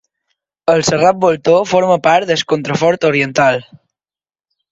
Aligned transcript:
El 0.73 0.79
Serrat 0.87 1.19
Voltor 1.25 1.67
forma 1.73 1.97
part 2.07 2.31
del 2.31 2.43
Contrafort 2.53 3.07
oriental. 3.13 3.61